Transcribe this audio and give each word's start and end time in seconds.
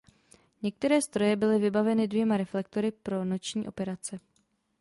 Některé 0.61 1.01
stroje 1.01 1.35
byly 1.35 1.59
vybaveny 1.59 2.07
dvěma 2.07 2.37
reflektory 2.37 2.91
pro 2.91 3.25
noční 3.25 3.67
operace. 3.67 4.19